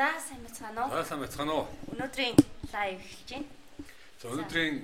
[0.00, 0.96] За сайн байцгаана уу?
[0.96, 1.66] За сайн байцгаана уу?
[1.92, 2.36] Өнөөдрийн
[2.72, 3.48] лайв эхэлж байна.
[4.16, 4.76] За өнөөдрийн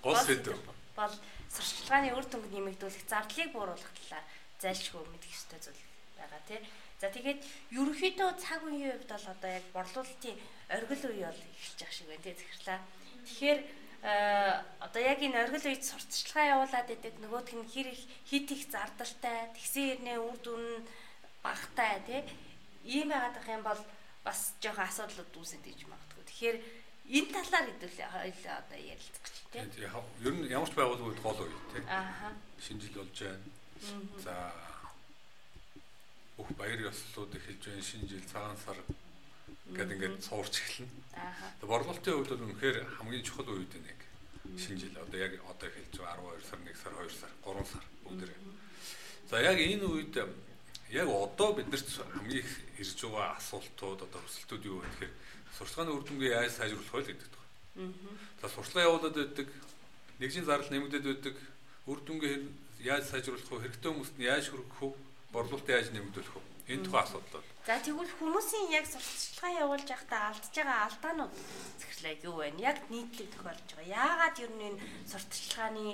[0.00, 0.56] гол сэдв
[0.96, 1.14] бол
[1.52, 4.24] сурчлагын үр дүнг нэмэгдүүлэх зардлыг бууруулах талаар
[4.64, 5.82] зайлшгүй мэдэх ёстой зүйл
[6.16, 6.60] байгаа тий.
[7.04, 10.36] За тэгээд ерөнхийдөө цаг үеийн хувьд бол одоо яг борлуулалтын
[10.72, 12.80] оргил үе бол эхэлж байгаа шиг байна тий захирлаа.
[13.28, 13.60] Тэгэхээр
[14.88, 19.52] одоо яг энэ оргил үед сурталчилгаа явуулаад идэг нөгөөх нь хэр их хит их зардалтай
[19.52, 20.64] тэгсэн хэрнээ үр дүн
[21.44, 22.24] багтай тий
[22.88, 23.82] ийм байгаад байгаа юм бол
[24.24, 26.24] бас жоохон асуудлууд үүсэж иж магадгүй.
[26.28, 26.58] Тэгэхээр
[27.10, 29.66] энэ талаар хэдүүлээ хоёлаа одоо ярилцах гэж тийм.
[30.22, 31.84] Ер нь ямар ч байгууллагууд гол үе тийм.
[31.88, 32.30] Аа.
[32.60, 33.48] Шинэ жил болж байна.
[34.20, 34.34] За
[36.36, 37.82] бүх баяр ёслолууд эхэлж байна.
[37.82, 38.78] Шинэ жил цагаан сар
[39.72, 40.92] гэдэг ингээд суурч эхэлнэ.
[41.16, 41.50] Аа.
[41.64, 44.00] Борлуулалтын хувьд бол үнэхээр хамгийн чухал үе дээ нэг.
[44.60, 47.84] Шинэ жил одоо яг одоо эхэлж байгаа 12 сар, 1 сар, 2 сар, 3 сар
[48.04, 48.38] бүгдээ.
[49.30, 50.14] За яг энэ үед
[50.90, 55.12] яг одоо биднэрт хамгийн их ирж байгаа асуултууд одоо өсөлтүүд юу вэ гэхээр
[55.58, 57.94] сурчлагын үр дүнгээ яаж сайжруулах вэ гэдэг байна.
[58.42, 59.48] За сурчлага явуулаад байдаг,
[60.18, 61.36] нэгжийн зардал нэмэгдээд байдаг,
[61.86, 62.34] үр дүнгээ
[62.82, 63.62] яаж сайжруулах вэ?
[63.70, 64.88] Хэрэгтэй хүмүүст нь яаж хүргэх вэ?
[65.30, 66.42] Борлуулалт яаж нэмэгдүүлэх вэ?
[66.74, 67.50] Энэ тухай асуудал бол.
[67.66, 71.32] За тэгвэл хүмүүсийн яг сурталчилгаа явуулж байхдаа алдж байгаа алдаанууд
[71.78, 72.46] захирлаа юу вэ?
[72.62, 73.94] Яг нийтлэг тохиолж байгаа.
[74.00, 75.86] Яагаад ер нь энэ сурталчилгааны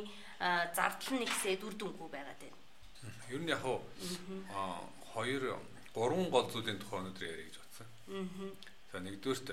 [0.76, 2.25] зардал нь ихсээд үр дүнгүй байна?
[3.30, 4.80] Ер нь яг аа
[5.12, 5.58] хоёр
[5.94, 7.88] гурван гол зүйлийн тухай өнөөдөр ярих гэж бодсон.
[8.12, 8.50] Аа.
[8.92, 9.48] За нэгдүгээрт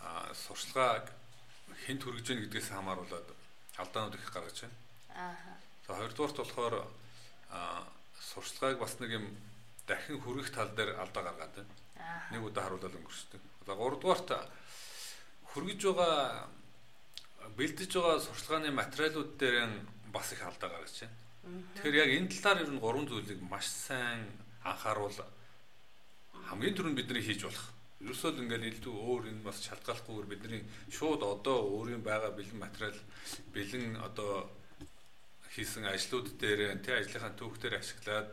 [0.00, 1.06] аа сурчлагаа
[1.84, 3.28] хэн төрөж гэнэ гэдгээс хамааруулаад
[3.78, 4.76] алдаанууд их гаргаж байна.
[5.14, 5.36] Аа.
[5.86, 6.74] За хоёрдугаарт болохоор
[7.50, 7.86] аа
[8.18, 9.26] сурчлагыг бас нэг юм
[9.86, 11.74] дахин хүргэх тал дээр алдаа гаргаад байна.
[12.32, 13.42] Нэг удаа харуулаад өнгөрчдөг.
[13.66, 14.28] За гуравдугаарт
[15.52, 16.48] хүргэж байгаа
[17.56, 19.70] бэлдэж байгаа сурчлагын материалууд дээр
[20.12, 21.27] бас их алдаа гаргаж байна.
[21.78, 24.26] Тэгэхээр яг энэ талаар ер нь гурван зүйлийг маш сайн
[24.64, 25.18] анхааруул
[26.48, 27.66] хамгийн түрүүнд бидний хийж болох.
[27.98, 32.98] Ерөөсөө л ингээл илүү өөр энэ бас шалтгааллахгүйгээр бидний шууд одоо өөрийн байгаа бэлэн материал
[33.52, 34.46] бэлэн одоо
[35.50, 38.30] хийсэн ажлууд дээр тэ ажлынхаа түүхтэр ашиглаад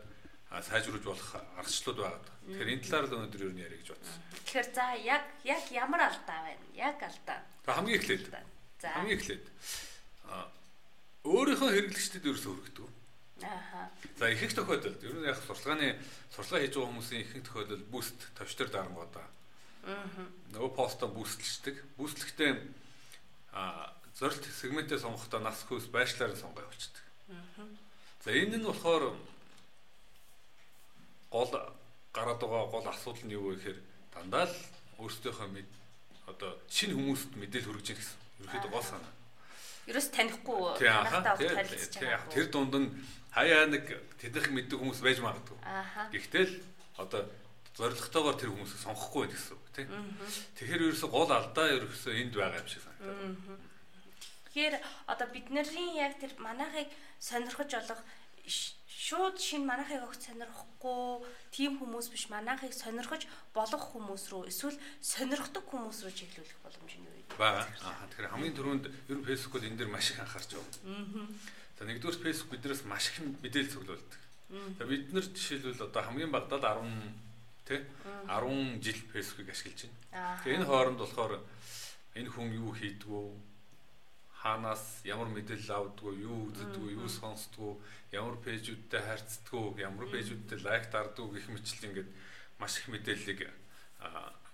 [0.62, 2.22] сайжруулж болох аргачлалууд байгаа.
[2.46, 4.20] Тэгэхээр энэ талаар л өнөөдөр ер нь ярих гэж бодсон.
[4.46, 6.66] Тэгэхээр за яг яг ямар алдаа байна?
[6.78, 7.38] Яг алдаа.
[7.66, 8.24] Хамгийн эхлээд.
[8.78, 8.88] За.
[8.94, 9.44] Хамгийн эхлээд.
[11.26, 12.95] Өөрийнхөө хэрэглэгчдэд ерөөсөө хүргэдэг.
[13.42, 13.90] Аа.
[14.16, 15.98] За их их тохиолдолд ер нь яг сурчлагын
[16.32, 19.28] сурчлага хийж байгаа хүмүүсийн их их тохиолдолд буст товчтөр дарангуудаа.
[19.84, 20.08] Аа.
[20.56, 21.76] Нөгөө постоо бүүстлждэг.
[22.00, 22.52] Бүүстлэхдээ
[23.52, 27.04] а зорилт сегментээ сонгохдоо нас хөөс байшлаар сонгоо явуулчихдаг.
[27.28, 27.68] Аа.
[28.24, 29.12] За энэ нь болохоор
[31.30, 31.52] гол
[32.16, 33.78] гараад байгаа гол асуудал нь юу вэ гэхээр
[34.16, 34.56] дандаа л
[34.96, 35.68] өөрсдийнхөө мэд
[36.24, 38.18] одоо шинэ хүмүүст мэдээлэл хүргэж ийн гэсэн.
[38.40, 39.12] Ерөнхийдөө гол санаа.
[39.86, 42.32] Ерөөс танихгүй танахтаа харилцаж байгаа.
[42.34, 42.88] Тэр дунд нь
[43.36, 43.84] хаяа нэг
[44.16, 45.60] тэднийх мэддэг хүмүүс байж магадгүй.
[46.08, 46.56] Гэхдээ л
[46.96, 47.28] одоо
[47.76, 49.88] зоригтойгоор тэр хүмүүсийг сонгохгүй байх гэсэн үг тийм.
[50.56, 53.60] Тэгэхээр ерөөсө гол алдаа ерөөсө энд байгаа юм шиг санагдав.
[54.48, 54.74] Тэгэхээр
[55.12, 56.88] одоо бидний яг тэр манайхыг
[57.20, 58.00] сонирхож олох
[58.48, 65.68] шууд шин манайхыг огт сонирхгүй тийм хүмүүс биш манайхыг сонирхож болох хүмүүс рүү эсвэл сонирхдаг
[65.68, 67.36] хүмүүс рүү чиглүүлэх боломж нь юу вэ?
[67.36, 67.68] Бага.
[68.16, 70.72] Тэгэхээр хамгийн түрүүнд ер нь фэйсбүүкд энэ дэр маш их анхаарч байгаа.
[70.88, 74.20] Аа За нэгдүгээр Facebook биднээс маш их мэдээлэл цуглуулдаг.
[74.80, 76.88] За бид нар жишээлбэл одоо хамгийн багадад 10
[77.68, 77.80] тий
[78.24, 80.40] 10 жил Facebook-ыг ашиглаж байна.
[80.40, 81.32] Тэгээ энэ хооронд болохоор
[82.16, 83.24] энэ хүн юу хийдгүү?
[84.40, 87.72] Хаанаас ямар мэдээлэл авдгүү, юу үздэггүй, юу сонсдгүү,
[88.14, 92.10] ямар пэйжүүдтэй харьцдгүү, ямар пэйжүүдтэй лайк дардгүү гэх мэтлэн ингээд
[92.62, 93.40] маш их мэдээллийг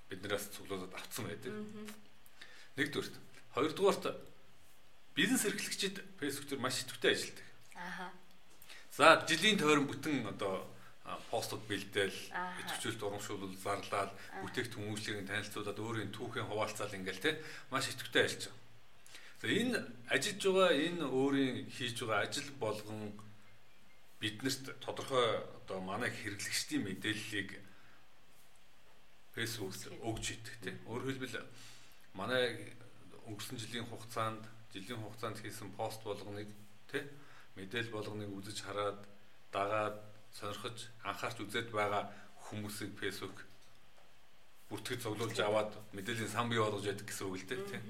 [0.09, 1.53] биднээс цуглуулад авцсан байдаг.
[2.81, 3.15] Нэгдүгээрт.
[3.53, 4.05] Хоёрдугаарт
[5.15, 7.47] бизнес эрхлэгчид Facebook дээр маш идэвхтэй ажилладаг.
[7.77, 8.11] Аа.
[8.93, 10.69] За жилийн тойрон бүтэн одоо
[11.31, 14.13] постууд бэлдээл, идэвхжүүлэлт урамшуулал, зарлал,
[14.45, 18.61] бүтээгдэхүүн үйлчлэгийг танилцуулаад өөрийн түүхийн хуваалцаал ингээл те маш идэвхтэй ажиллаж байгаа.
[19.43, 19.79] За энэ
[20.09, 23.13] ажиллаж байгаа энэ өөрийн хийж байгаа ажил болгон
[24.23, 27.51] биднэрт тодорхой одоо манай хэрэглэгчдийн мэдээллийг
[29.35, 29.75] Facebook
[30.07, 30.77] өгч идэг тийм.
[30.87, 31.43] Өөрөөр хэлбэл
[32.15, 32.71] манай
[33.27, 36.49] өнгөрсөн жилийн хугацаанд жилийн хугацаанд хийсэн пост болгоныг
[36.91, 37.05] тий
[37.57, 39.01] мэдээлэл болгоныг үзэж хараад
[39.53, 39.97] дагаад
[40.33, 42.09] сонирхож анхаарч үзээд байгаа
[42.49, 43.37] хүмүүсийг Facebook
[44.73, 47.81] бүртгэж цуглуулж аваад мэдээллийн сан бий болгож яадаг гэсэн үг л дээ тий.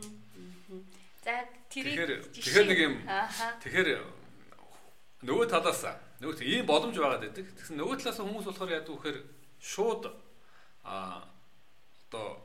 [1.22, 2.94] За тэрийг тэгэхээр нэг юм
[3.62, 3.88] тэгэхээр
[5.22, 5.86] нөгөө талаас
[6.18, 7.46] нөгөө ийм боломж байгаад байдаг.
[7.54, 9.18] Тэгсэн нөгөө талаас хүмүүс болохоор яадаг вэхээр
[9.62, 10.02] шууд
[10.82, 11.22] а
[12.10, 12.42] одоо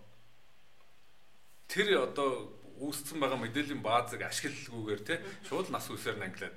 [1.65, 6.56] тэр одоо үүссэн байгаа мэдээллийн баазыг ашиглалгүйгээр те шууд нас үсээр нанглаад.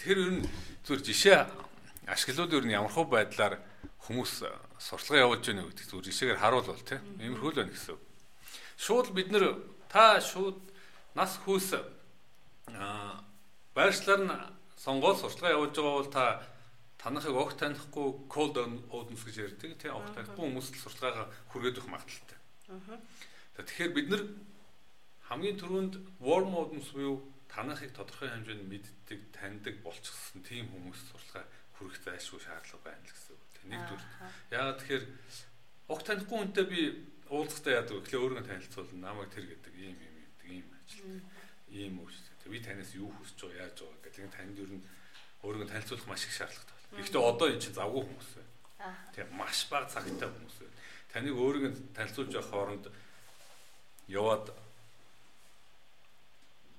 [0.00, 0.42] Тэгэхээр ер нь
[0.84, 1.38] зүгээр жишээ
[2.10, 3.54] ашиглууд ер нь ямар хөө байдлаар
[4.08, 4.44] хүмүүс
[4.80, 7.98] сурталгаа явуулж байна гэдэг зүгээр ишээгээр харуулвал тийм иймэрхүү л байна гэсэн.
[8.80, 9.60] Шууд бид нэр
[9.92, 10.58] та шууд
[11.14, 11.78] нас хүүс
[12.74, 13.22] аа
[13.76, 14.34] байршлаар нь
[14.80, 16.24] сонгоод сурталгаа явуулж байгаа бол та
[16.98, 18.56] танахыг огт танихгүй cold
[18.90, 22.38] audience гэж ярьдаг тийм огт танихгүй хүмүүс л сурталгаагаа хүргээд өгөх магадaltaй.
[22.68, 23.00] Аа.
[23.56, 24.22] Тэгэхээр бид нар
[25.30, 31.46] хамгийн түрүүнд warm audience буюу танахыг тодорхой хэмжээнд мэддэг, таньдаг болчихсон тийм хүмүүс сурталгаа
[31.78, 33.42] хүрэх зайлшгүй шаардлага байна л гэсэн үг.
[33.70, 34.04] Нэгдүгээр.
[34.50, 35.04] Яагаад тэгэхээр
[35.86, 36.80] огт танихгүй хүнтэй би
[37.30, 38.02] уулзахтаа яадаг вэ?
[38.02, 41.22] Эхлээ өөрийгөө танилцуулна, намайг тэр гэдэг ийм ийм гэдэг ийм ажил.
[41.70, 42.10] Ийм үү.
[42.50, 44.82] Би танаас юу хүсэж байгаа, яаж байгаа гэдэг танд ер нь
[45.46, 46.98] өөрийгөө танилцуулах маш их шаардлагатай байна.
[46.98, 48.50] Гэхдээ одоо энэ чинь завгүй хүмүүс байна.
[49.14, 50.76] Тийм маш бага цагтай хүмүүс байна.
[51.14, 52.84] Таныг өөрийгөө танилцуулж явах хооронд
[54.10, 54.46] яваад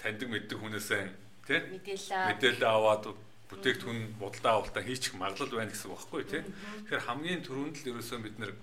[0.02, 1.04] таньдаг мэддэг хүнээсээ
[1.46, 3.14] тий мэдээлэл аваад
[3.52, 6.42] бүтээгдэхүүн бодолдоо авалтаа хийчих магадлал байна гэсэн үг байхгүй тий.
[6.88, 8.54] Тэгэхээр хамгийн түрүүнд л ерөөсөө бид нэр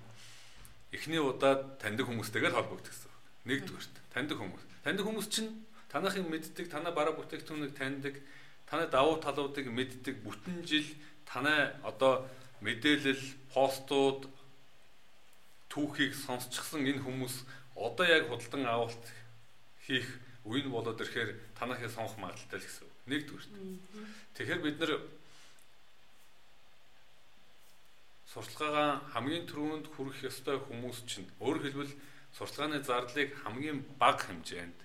[0.97, 3.13] эхний удаад таньдаг хүмүүстэйгээ холбогдох гэсэн.
[3.45, 4.65] Нэгдүгээрт таньдаг хүмүүс.
[4.85, 5.51] Таньдаг хүмүүс чинь
[5.93, 8.17] танахыг мэддэг, танаа бараа бүтээгдэхүүнийг таньдаг,
[8.65, 10.89] танай давуу талуудыг мэддэг, бүтэн жил
[11.29, 12.25] танай одоо
[12.65, 14.25] мэдээлэл, постууд
[15.69, 17.45] түүхийг сонсчихсан энэ хүмүүс
[17.77, 19.05] одоо яг худалдан авалт
[19.85, 20.09] хийх
[20.49, 22.89] үе нь болоод ирэхээр танахыг сонгох магадaltaй л гэсэн.
[23.13, 23.53] Нэгдүгээрт.
[24.35, 24.93] Тэгэхээр бид нар
[28.33, 31.95] сурталгаагаа хамгийн түрүүнд хүрэх ёстой хүмүүс чинь өөрөөр хэлбэл
[32.37, 34.79] сурталгааны зардлыг хамгийн бага хэмжээнд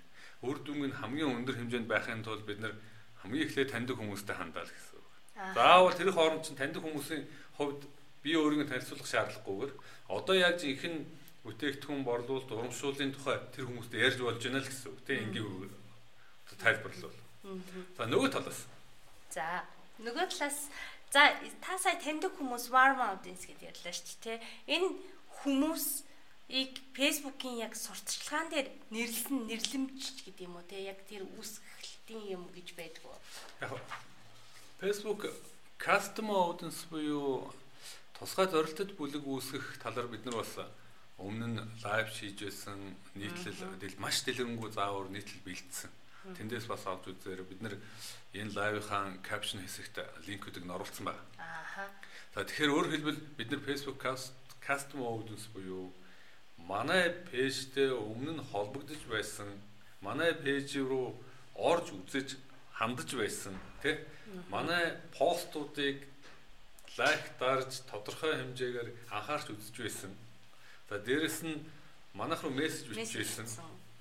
[0.48, 2.76] үр дүнг нь хамгийн өндөр хэмжээнд байхын тулд бид нар
[3.24, 5.00] хамгийн эхлээд таньдаг хүмүүстэй хандаа л гэсэн.
[5.56, 7.24] Заавал тэр хооронд чинь таньдаг хүмүүсийн
[7.60, 7.84] хувьд
[8.24, 9.72] би өөрийгөө танилцуулах шаардлагагүйгээр
[10.08, 11.04] одоо яг жинхэнэ
[11.44, 15.72] бүтээгдэхүүн борлуулалт урамшууллын тухай тэр хүмүүстэй ярьж болж байна л гэсэн үг тийм энгийн
[16.60, 17.16] тайлбарлал.
[17.98, 18.60] За нөгөө талаас.
[19.36, 19.68] За
[20.00, 20.72] нөгөө талаас
[21.14, 21.30] За
[21.62, 24.42] та сая таньдаг хүмүүс warm audience гэдээ ярьлаа шүү дээ.
[24.66, 24.90] Энэ
[25.46, 32.50] хүмүүсийг Facebook-ийн яг сурталчилгаан дээр нэрлсэн нэрлэмж гэдэг юм уу те яг тэр үсгэлтийн юм
[32.50, 33.14] гэж байдгүй.
[33.62, 33.78] Яг
[34.82, 35.30] Facebook
[35.78, 37.54] customer audience буюу
[38.18, 40.66] тусгай зорилтод бүлэг үүсгэх талаар бид нар бас
[41.24, 42.80] өмнө нь лайв байсан
[43.16, 45.92] нийтлэл маш дэлгэрэнгүй заавар нийтлэл бэлдсэн.
[46.38, 47.76] Тэндээс бас авч үзээр бид нар
[48.36, 51.24] энэ лайвынхаа капшн хэсэгт линкүүдийг нь оруулсан байна.
[51.40, 51.88] Ааха.
[52.36, 54.00] За тэгэхээр өөрөөр хэлбэл бид нар Facebook
[54.64, 55.92] custom audience буюу
[56.58, 59.50] манай пэйжтэй өмнө нь холбогдож байсан
[60.00, 61.20] манай пэйж руу
[61.56, 62.40] орж үзэж
[62.72, 64.00] хандаж байсан тий
[64.50, 66.08] манай постуудыг
[66.98, 70.12] лайк дарж тодорхой хэмжээгээр анхаарч үзэж байсан.
[70.94, 71.58] За дээрэс нь
[72.14, 73.50] манайх руу мессеж бичиж байсан.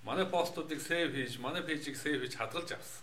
[0.05, 3.01] Манай постуудыг сейв хийж, манай пэйжийг сейв хийж хадгалж авсан.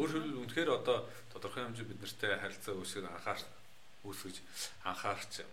[0.00, 3.40] Өөрөөр үнэхээр одоо тодорхой хэмжээ бид нартай харилцаа үүсгэж анхаар
[4.08, 4.36] үүсгэж
[4.80, 5.44] анхаарч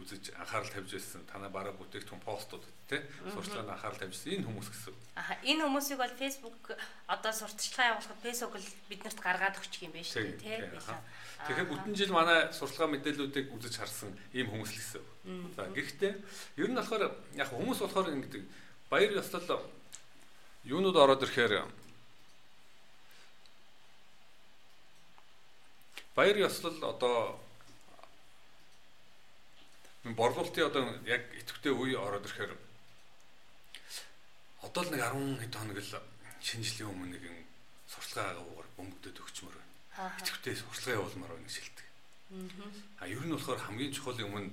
[0.00, 3.00] үзэж анхаарал тавьж байсан танай бараа бүтээгдэхүүн постууд тий
[3.30, 4.94] сурталчилгаанд анхаарал тавьжсэн энэ хүмүүс гэсэн.
[5.20, 6.56] Аа энэ хүмүүсийг бол Facebook
[7.06, 10.58] одоо сурталчилгаа явуулахад Facebook л биднэрт гаргаад өгчих юм байна шүү дээ тий.
[11.44, 15.04] Тэгэхээр бүтэн жил манай сурталчилгаа мэдээллүүдийг үзэж харсан ийм хүмүүс л гэсэн.
[15.54, 16.12] За гэхдээ
[16.58, 17.04] ер нь болохоор
[17.36, 18.42] яг хүмүүс болохоор ингэдэг
[18.90, 19.62] баяр ёслол
[20.64, 21.64] юунууд ороод ирэхээр
[26.14, 27.40] Баяр ёслол одоо
[30.12, 32.52] борлуулалтын одоо яг идэвхтэй үе ороод ирэхээр
[34.60, 35.92] одоо л нэг 10 хэд хоног л
[36.44, 37.36] шинэ жилийн өмнө нэгэн
[37.88, 40.12] сурталгаагаар бөмбөгдөд өгчмөр байна.
[40.20, 41.86] Идэвхтэй сурталгаа явуулмаар байна гэж хэлдэг.
[43.00, 44.52] Аа ер нь болохоор хамгийн чухал юм нь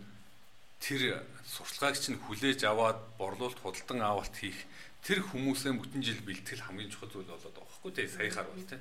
[0.79, 4.55] тэр сурталгааг чинь хүлээж аваад борлуулалт худалдан авалт хийх
[5.03, 8.79] тэр хүмүүсээ бүтэн жил бэлтгэл хамгийн чухал зүйл болоод байгаа байхгүй тий саяхаар бол тий.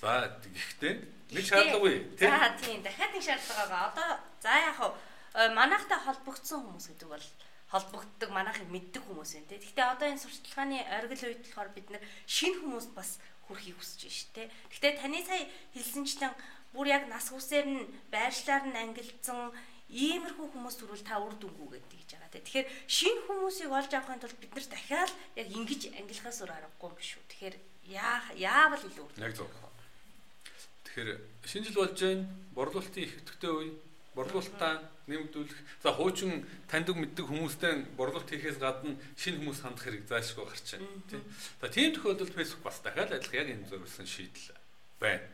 [0.00, 0.94] За гэхдээ
[1.30, 2.28] нэг шаардлагагүй тий.
[2.28, 3.88] За тийм дахиад нэг шаардлага байгаа.
[3.94, 4.08] Одоо
[4.42, 4.92] за яг хав
[5.34, 7.26] манайхтай холбогдсон хүмүүс гэдэг бол
[7.70, 9.62] холбогддог манайхыг мэддэг хүмүүс байна тий.
[9.62, 14.18] Гэхдээ одоо энэ сурталчилгааны оргил үед болохоор бид нэр шинэ хүмүүст бас хүрхийг хүсэж байна
[14.18, 14.46] шүү тий.
[14.74, 15.42] Гэхдээ таны сая
[15.74, 16.34] хэлсэнчлэн
[16.74, 19.54] бүр яг нас үсээр нь байршлаар нь ангилсан
[19.90, 22.42] иймэрхүү хүмүүс төрүүл та үр дүнгүү гэдэг гэж байгаа тий.
[22.46, 26.94] Тэгэхээр шинэ хүмүүсийг олж авахын тулд бид нар дахиад яг ингэж ангилахаас өөр аргагүй юм
[26.94, 27.26] биш үү.
[27.30, 27.56] Тэгэхээр
[27.90, 29.08] яа яавал илүү.
[29.18, 29.50] Яг зөв.
[30.86, 31.10] Тэгэхээр
[31.42, 32.26] шинэ жил болж байна.
[32.54, 33.70] Борлуулалтын их өтгтэй үе.
[34.14, 35.60] Борлуулалтаа нэмэгдүүлэх.
[35.82, 41.02] За хуучин таньдаг мэддэг хүмүүстэй борлуулалт хийхээс гадна шинэ хүмүүс хандах хэрэг заашгүй гарч байна.
[41.06, 41.22] Тийм.
[41.60, 44.58] За тийм тохиолдолд Facebook бас дахиад адилхан яг энэ зөвөрсөн шийдэл
[44.98, 45.26] байна.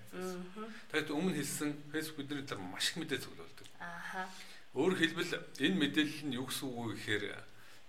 [0.93, 3.67] Тэгэхээр өмнө хэлсэн Facebook бидний талаар маш их мэдээ цуглуулдаг.
[3.81, 4.29] Ааха.
[4.77, 7.25] Өөрөөр хэлбэл энэ мэдээлэл нь юу гэсэн үг вэ гэхээр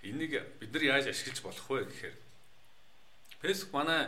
[0.08, 2.16] энийг бид нар яаж ашиглаж болох вэ гэхээр
[3.44, 4.08] Facebook манай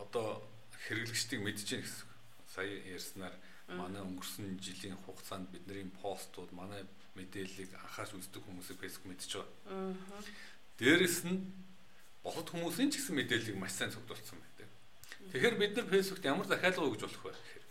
[0.00, 0.40] одоо
[0.88, 2.08] хэрэглэгчдийг мэдж гин гэсэн
[2.48, 3.34] сая ярьснаар
[3.68, 6.82] манай өнгөрсөн жилийн хугацаанд бидний постууд манай
[7.14, 9.06] мэдээллийг анхаарч үздэг хүмүүсийг Facebook
[9.38, 10.22] байгаа.
[10.78, 11.38] Дээрэс нь
[12.24, 14.68] бохот хүмүүсийн ч гэсэн мэдээллийг маш сайн цуглуулсан байдаг.
[15.32, 17.64] Тэгэхээр бид нар Facebook-т ямар захиалга өгж болох вэ гэхээр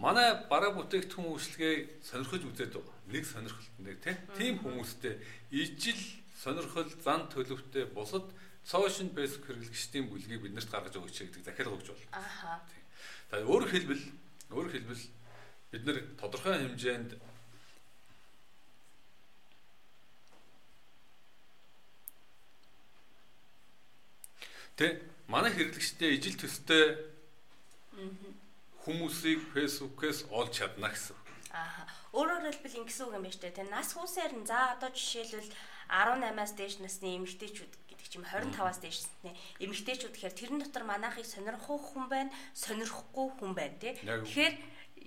[0.00, 2.96] манай бараа бүтээгдэхүүн үйлчлэгээ сонирхож үзээд байгаа.
[3.10, 5.14] Нэг сонирхолтой тийм тийм хүмүүстэй
[5.50, 6.02] ижил
[6.40, 8.24] сонирхол зан төлөвтэй бусад
[8.64, 12.16] сошиал Facebook хэрэглэгчдийн бүлгийг биднэрт гаргаж өгөөч гэдэг захиалга өгч байна.
[12.16, 12.60] Аха.
[13.30, 14.04] За өөрөөр хэлбэл
[14.50, 15.04] өөрөөр хэлбэл
[15.70, 17.10] бид нэр тодорхой хэмжээнд
[24.80, 24.96] Тэ
[25.28, 26.96] манай хэрэглэгчтэй ижил төстэй
[28.80, 31.16] хүмүүсийг фэйсбүүкээс олж чадна гэсэн.
[31.52, 31.84] Аа.
[32.16, 33.58] Өөрөөр хэлбэл ингэсэн үг юм байна шүү дээ.
[33.60, 35.52] Тэ нас хүсээр нь за одоо жишээлбэл
[35.90, 41.82] 18-аас дээш насны эмэгтэйчүүд гэдэг чим 25-аас дээш насны эмэгтэйчүүд гэхээр тэрэн дотор манайхыг сонирхох
[41.92, 43.98] хүн байна, сонирхгүй хүн байна тий.
[43.98, 44.54] Тэгэхээр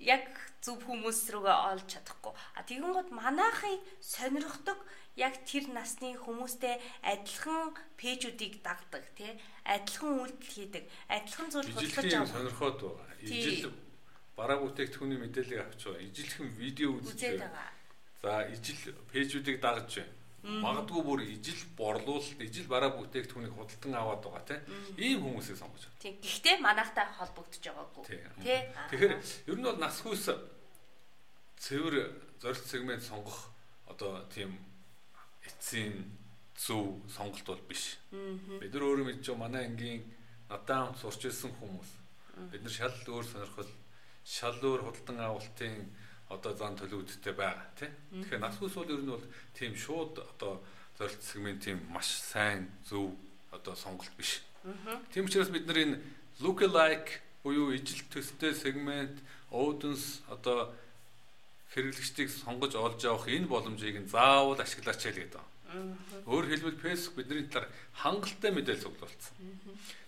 [0.04, 0.28] яг
[0.60, 2.32] зөв хүмүүс рүүгээ олж чадахгүй.
[2.56, 4.78] А тэгэнгүүт манайхыг сонирхдог
[5.16, 6.76] яг тэр насны хүмүүстэй
[7.06, 9.38] адилхан пэйжүүдийг дагдаг тий.
[9.64, 12.34] Адилхан үйлдэл хийдэг адилхан зүйл хөтлөж авах.
[12.34, 13.16] сонирхоод байгаа.
[13.22, 13.72] Ижил
[14.36, 16.02] бараа бүтээгдэхүүний мэдээллийг авч байгаа.
[16.02, 17.70] Ижилхэн видео үзэж байгаа.
[18.20, 24.44] За ижил пэйжүүдийг дагаж байна магадгүй бүр ижил борлуулалт ижил бараа бүтээгдэхүүнийг худалдан аваад байгаа
[24.44, 24.60] тийм
[25.00, 26.00] ийм хүмүүсийг сонгож байна.
[26.04, 28.04] Тийм гэхдээ манайхтай холбогдож байгаагүй.
[28.04, 29.12] Тийм тэгэхээр
[29.48, 30.24] ер нь бол насхүйс
[31.64, 31.94] цэвэр
[32.40, 33.48] зорилт сегмент сонгох
[33.88, 34.52] одоо тийм
[35.48, 36.04] эцсийн
[36.56, 37.98] зөв сонголт бол биш.
[38.12, 40.04] Бид нар өөрөө мэдж байгаа манай ангийн
[40.48, 41.90] надад хамт сурч ирсэн хүмүүс.
[42.52, 43.72] Бид нар шал өөр сонирхол,
[44.24, 45.88] шал өөр худалдан авалтын
[46.28, 47.90] одоо зан төлөвүүдтэй байгаа тий.
[48.12, 50.62] Тэгэхээр нас хүс бол ер нь бол тийм шууд одоо
[50.98, 53.12] зорилт сегментийн маш сайн зөв
[53.52, 54.42] одоо сонголт биш.
[55.12, 56.00] Тийм учраас бид нар энэ
[56.40, 59.20] lookalike буюу ижил төстэй сегмент,
[59.52, 60.72] audience одоо
[61.76, 65.44] хэрэглэгчдийг сонгож олж авах энэ боломжийг нь заавал ашиглаач л гэдэг.
[66.24, 69.34] Өөр хэлбэл Facebook бидний талаар хангалттай мэдээлэл цуглуулсан.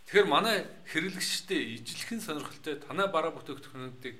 [0.06, 4.16] Тэгэхээр манай хэрэглэгчтэй ижилхэн сонирхолтой танай бараа бүтээгдэхүүнүүдийг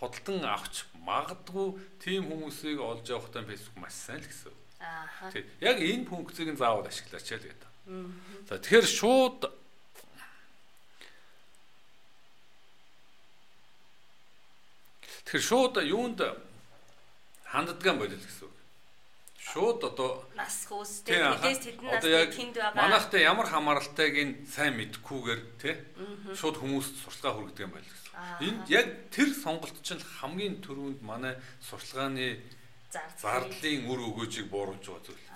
[0.00, 4.52] худалдан авч магадгүй тийм хүмүүсийг олж явахдаа Facebook маш сайн л гэсэн.
[4.80, 5.28] Аа.
[5.60, 7.70] Яг энэ функцийг нь заавал ашиглаач л гэдэг.
[8.48, 9.40] За тэгэхээр шууд
[15.30, 16.18] Тэгэхээр шууд юунд
[17.46, 18.59] ханддаг юм болол гэсэн үг.
[19.50, 22.78] Шууд одоо нас хүүстэй тэдээс тэдэн насны тэнд байгаа.
[22.78, 25.74] Манайхтай ямар хамааралтайг нь сайн мэдхгүйгээр тий
[26.38, 28.14] шууд хүмүүст сурталгаа хүргэдэг юм байл гэсэн.
[28.46, 31.34] Энд яг тэр сонголт чинь хамгийн түрүүнд манай
[31.66, 32.38] сурталгааны
[32.90, 35.26] зардлын үр өгөөжийг бууруулж байгаа зүйл.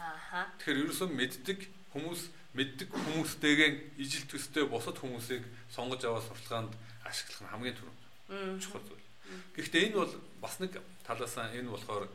[0.59, 1.59] Тэгэхээр ерөөсөө мэддэг
[1.95, 2.23] хүмүүс
[2.55, 9.07] мэддэг хүмүүстэйгэн ижил төстэй бусад хүмүүсийг сонгож аваад сурталгаанд ашиглах нь хамгийн түрүүнд чухал зүйл.
[9.55, 12.07] Гэхдээ энэ бол бас нэг талаасаа энэ болохоор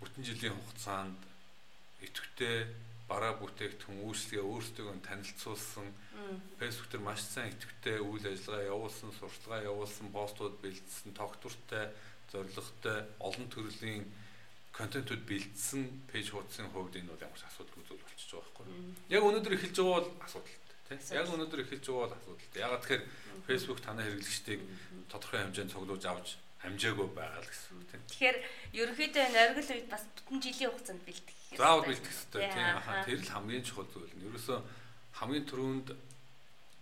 [0.00, 1.20] бүтэн жилийн хугацаанд
[2.02, 2.66] идэвхтэй
[3.08, 5.88] бараа бүтээгдэхүүн үйлчлэгээ өөрсдөө танилцуулсан
[6.60, 11.88] фэйсбүүк дээр маш сайн идэвхтэй үйл ажиллагаа явуулсан, сурталгаа явуулсан, постууд бэлдсэн, тогтвортой,
[12.30, 14.04] зорилготой олон төрлийн
[14.76, 18.94] контентууд бэлдсэн пэйж хуудсын хувьд энэ бол ямар ч асуудалгүй зүйл болчихж байгаа байхгүй юу.
[19.08, 21.16] Яг өнөөдөр эхэлж байгаа бол асуудалтай тийм.
[21.16, 22.60] Яг өнөөдөр эхэлж байгаа бол асуудалтай.
[22.62, 23.04] Ягаад тэгэхээр
[23.48, 24.60] фэйсбүүк танай хэрэглэгчдийг
[25.08, 26.28] тодорхой хэмжээнд цуглуулж авч
[26.66, 28.02] амжаагүй байгаа л гэсэн үг тийм.
[28.10, 28.38] Тэгэхээр
[28.82, 31.58] ерөнхийдөө энэ оргил үед бас бүтэн жилийн хугацаанд бэлдэх хэрэгтэй.
[31.62, 32.68] Заавал бэлдэх хэрэгтэй тийм.
[32.74, 34.26] Ахаа тэр л хамгийн чухал зүйл нь.
[34.26, 34.58] Ерөөсөө
[35.18, 35.88] хамгийн түрүүнд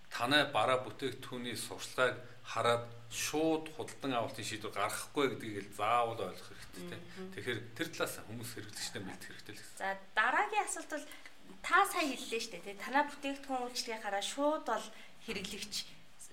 [0.09, 2.17] танай бараа бүтээгдэхүүний сурчлагыг
[2.47, 7.03] хараад шууд худалдан авалтын шийдвэр гаргахгүй гэдгийг л заавал ойлгох хэрэгтэй тийм.
[7.37, 9.79] Тэгэхээр тэр талаас хүмүүс хэрэглэгчтэй бэлдэх хэрэгтэй л гэсэн.
[9.83, 11.07] За дараагийн асуулт бол
[11.63, 12.79] та сая хэллээ шүү дээ тийм.
[12.83, 14.87] Танай бүтээгдэхүүн үйлчлэгээ хараа шууд бол
[15.27, 15.75] хэрэглэгч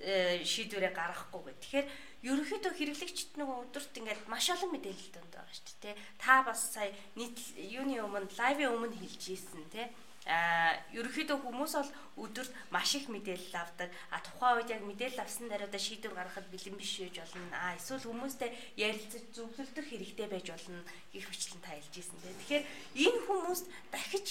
[0.02, 1.62] э, шийдвэрээ гаргахгүй гэх.
[1.62, 1.88] Тэгэхээр
[2.24, 5.96] ерөнхийдөө хэрэглэгчд нөгөө өдөрт ингээд маш олон мэдээлэл дөнд байгаа шүү дээ.
[6.24, 9.88] Та бас сая нийт юуны өмнө лайвын өмнө хэлж ийсэн тий
[10.24, 11.92] а ерөнхийдөө хүмүүс бол
[12.24, 13.92] өдөрт маш их мэдээлэл авдаг.
[14.08, 17.44] А тухайн үед яг мэдээлэл авсан даруйда шийдвэр гаргахад бэлэн биш байж болно.
[17.52, 18.50] А эсвэл хүмүүстэй
[18.80, 20.80] ярилцаж зөвлөлдөх хэрэгтэй байж болно
[21.12, 22.40] гэх мэтлэн та хэлж ийсэн тийм.
[22.40, 22.66] Тэгэхээр
[23.04, 24.28] энэ хүмүүст дахиж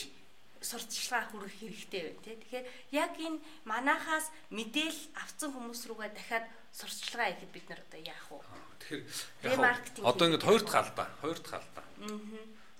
[0.64, 2.38] сурталчилгаа хүргэх хэрэгтэй байна тийм.
[2.40, 8.26] Тэгэхээр яг энэ манахаас мэдээлэл авсан хүмүүс рүүгээ дахиад сурталчилгаа хийхэд бид нар одоо яах
[8.32, 8.40] вэ?
[8.80, 11.84] Тэгэхээр одоо ингээд хоёр дахь алдаа, хоёр дахь алдаа.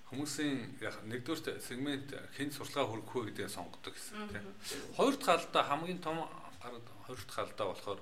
[0.09, 4.45] Хүмүүсийн яг нэгдүгээр сегмент хэн сурталчилгаа хүргэх вэ гэдгийг сонгодог гэсэн тийм.
[4.97, 6.17] Хоёр дахь алдаа хамгийн том
[7.05, 8.01] хоёр дахь алдаа болохоор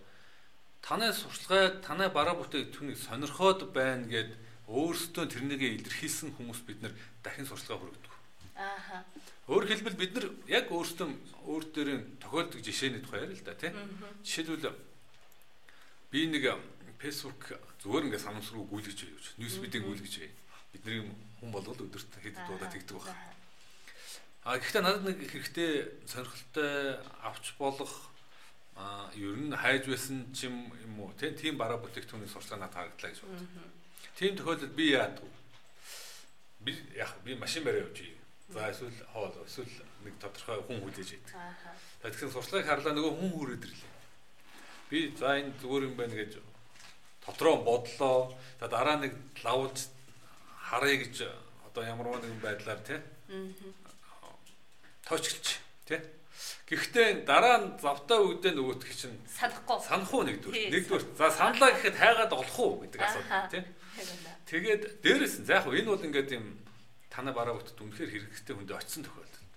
[0.82, 4.32] танай сурталчилгааг танай бараа бүтээгдэхүүнийг сонирхоод байна гэд
[4.68, 6.94] өөрсдөө тэрнийг илэрхийлсэн хүмүүс бид нар
[7.24, 8.14] дахин сурталчилгаа хүргэдэг.
[8.56, 8.98] Ааха.
[9.52, 11.08] Өөр хэлбэл бид нар яг өөрсдөө
[11.48, 13.76] өөр дээрээ тохиолдог жишээний тухай ярил л да тийм.
[14.24, 14.91] Жишээлбэл
[16.12, 16.44] би нэг
[17.02, 19.34] Facebook зүгээр ингээд санамсруу гүйлгэж байв.
[19.42, 20.36] Ньюсфидийг гүйлгэж байв.
[20.72, 21.04] бидний
[21.40, 23.32] хүн болгол өдөрт хэд дуудаад тэгдэг байна.
[24.46, 25.72] А гэхдээ надад нэг хэрэгтэй
[26.08, 28.10] сонирхолтой авч болох
[28.76, 33.20] а ер нь хайж байсан ч юм уу тийм бараа бүтээгдэхүүний сурчлага надад харагдлаа гэж
[33.22, 33.70] бодлоо.
[34.16, 35.38] Тийм тохиолдолд би яадаг вэ?
[36.66, 38.00] Би яг би машин бариа явж
[38.50, 41.36] За эсвэл хоол эсвэл нэг тодорхой хүн хүлээж идэг.
[42.04, 43.92] Тэгэхээр сурчлагыг харлаа нөгөө хүн хүрээд ирлээ.
[44.92, 46.44] Би за энэ зүгээр юм байна гэж
[47.24, 48.36] дотроо бодлоо.
[48.60, 49.88] За дараа нэг лавуулж
[50.60, 51.32] харъя гэж
[51.72, 53.00] одоо ямар нэгэн байдлаар тий.
[53.32, 54.36] Аа.
[55.08, 56.04] Тоочглч тий.
[56.68, 59.80] Гэхдээ дараа нь завтай үедээ нөгөөтг чинь санахгүй.
[59.80, 60.76] Санах уу нэгдүгээр.
[60.76, 61.04] Нэгдүгээр.
[61.16, 63.64] За саналаа гэхэд хайгаад олох уу гэдэг асуудал тий.
[64.52, 66.60] Тэгээд дээрэс нь за яг энэ бол ингээд юм
[67.08, 69.48] танай бараа бүтд үнэхээр хэрэгтэй хүндээ очисон тохиолдол.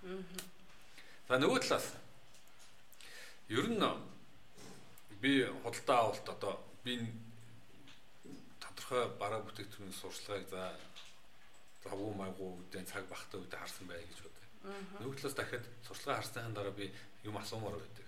[1.27, 1.87] За нөгөө талаас
[3.51, 3.79] ер нь
[5.25, 6.53] би худалдаа авалт одоо
[6.85, 6.93] би
[8.61, 10.77] тодорхой бараа бүтээгдэхүүний сурчлагыг за
[11.81, 14.45] завгүй майгуу үдэн цаг бахтай үдэ харсан бай гэж бодъё.
[15.01, 16.93] Нөгөө талаас дахиад сурчлага харсныхан дараа би
[17.25, 18.05] юм асуумаар байдаг.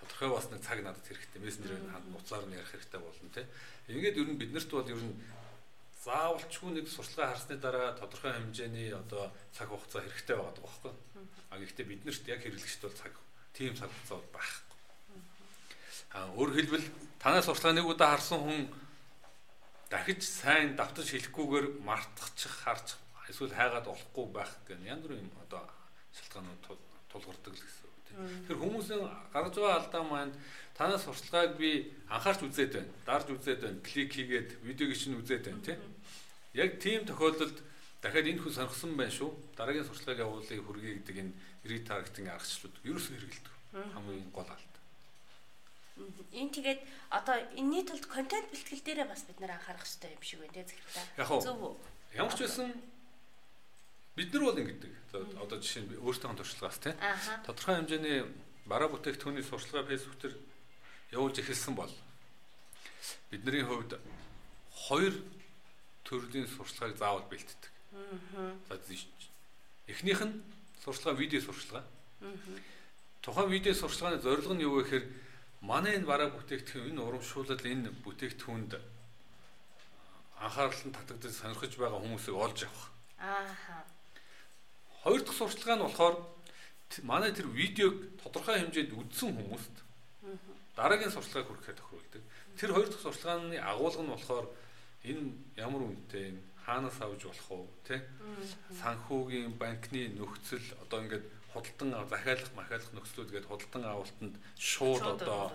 [0.00, 1.40] Тодорхой бас нэг цаг надад хэрэгтэй.
[1.44, 3.44] Мессенжерээр ханд нуцаар нь ярих хэрэгтэй болно те.
[3.92, 5.14] Ингээд ер нь биднэрт бол ер нь
[6.00, 10.92] заавалчгүй нэг сурчлага харсны дараа тодорхой хэмжээний одоо цаг хугацаа хэрэгтэй байгаа байхгүй.
[11.52, 13.12] А гэхдээ биднэрт яг хэрэглэгчд бол цаг
[13.52, 14.71] тийм цаг хугацаа байхгүй.
[16.12, 16.86] Өөр хэлбэл
[17.18, 18.60] танаас сурчлага нэг удаа харсан хүн
[19.88, 22.96] дахиж сайн давтаж хэлэхгүйгээр мартахчих харж
[23.32, 25.64] эсвэл хайгаад болохгүй байх гэх янз бүрийн одоо
[26.12, 26.60] шалтгаанууд
[27.08, 28.18] тулгардаг л гэсэн үг тийм.
[28.44, 29.02] Тэгэхээр хүмүүсийн
[29.32, 30.32] гарч байгаа алдаа маань
[30.76, 31.70] танаас сурчлагыг би
[32.12, 32.92] анхаарч үзээд байна.
[33.08, 33.80] Дарж үзээд байна.
[33.80, 35.80] Клик хийгээд видеог чинь үзээд байна тийм.
[36.52, 37.56] Яг тийм тохиолдолд
[38.04, 39.30] дахиад энэ хүн сонирхсан байна шүү.
[39.56, 41.32] Дараагийн сурчлагыг явуулахыг хүргэе гэдэг энэ
[41.68, 43.54] ретаргетинг аргачлалууд ерөөсөө хэрэгэлдэг.
[43.96, 44.71] Хамгийн гол алт.
[46.32, 46.80] Энэ тэгээд
[47.12, 50.66] одоо энэний тулд контент бэлтгэл дээрээ бас бид нэр анхаарах хэрэгтэй юм шиг байна тийм
[51.18, 51.42] зөв.
[51.44, 51.74] Зөв үү?
[52.16, 52.72] Ямар ч байсан
[54.16, 54.92] бид нар бол ингэдэг.
[55.36, 56.96] Одоо жишээ нь өөртөө туршлагаас тийм.
[57.44, 58.18] Тодорхой хэмжээний
[58.64, 60.34] бараа бүтээгдэхүүний сурчлага фэйсбүүк дээр
[61.12, 61.92] явуулж эхэлсэн бол
[63.28, 64.00] бидний хувьд
[64.88, 65.14] хоёр
[66.04, 67.72] төрлийн сурчлагыг заавал бэлтдэг.
[68.68, 68.80] За
[69.88, 70.40] эхнийх нь
[70.84, 71.84] сурчлага видео сурчлага.
[73.22, 75.04] Тухайн видео сурчлагын зорилго нь юу вэ гэхээр
[75.62, 78.72] манай энэ бараа бүтээгдэхүүн энэ урамшуулал энэ бүтээгдэхүүнд
[80.42, 82.90] анхаарал нь татагдаж сонирхож байгаа хүмүүсийг олж авах.
[83.22, 83.78] Ааха.
[85.06, 86.16] Хоёр дахь сурчлагаа нь болохоор
[87.06, 89.74] манай тэр видеог тодорхой хэмжээнд үзсэн хүмүүст
[90.74, 92.22] дараагийн сурчлагыг хүргэхэд тохируулдаг.
[92.58, 94.46] Тэр хоёр дахь сурчлагын агуулга нь болохоор
[95.06, 95.24] энэ
[95.56, 98.00] ямар үнэтэй хаанаас авч болох вэ тий
[98.82, 105.52] санхүүгийн банкны нөхцөл одоо ингээд худалдан захиалах махиалах нөхцлүүд гээд худалдан авалтанд шууд одоо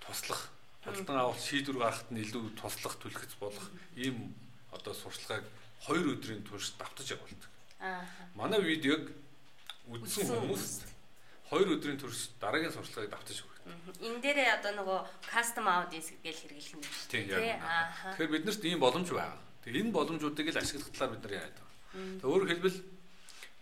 [0.00, 0.50] туслах
[0.84, 3.66] худалдан авалт шийдвэр гаргахад нь илүү туслах түлхэц болох
[3.96, 4.34] ийм
[4.72, 5.46] одоо сурчлагыг
[5.84, 7.50] хоёр өдрийн турш давтаж явуулдаг.
[7.80, 8.06] Аа.
[8.34, 9.12] Манай видеог
[9.86, 10.88] үзсэн хүмүүс
[11.50, 13.56] хоёр өдрийн турш дараагийн сурчлагыг давтаж өгөх.
[14.02, 17.58] Энэ дээрээ одоо нөгөө custom audience гэж хэрэглэх юм шүү дээ.
[18.14, 19.38] Тэгэхээр биднэрт ийм боломж байгаа.
[19.62, 21.66] Тэгээ энэ боломжуудыг л ашиглах талаар бид нар яадаг.
[21.94, 22.78] Тэгээ өөрөөр хэлбэл